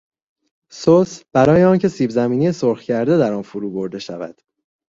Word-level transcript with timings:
سس 0.71 1.23
برای 1.33 1.63
آن 1.63 1.77
که 1.77 1.87
سیبزمینی 1.87 2.51
سرخ 2.51 2.81
کرده 2.81 3.17
در 3.17 3.33
آن 3.33 3.41
فرو 3.41 3.69
برده 3.71 3.99
شود. 3.99 4.41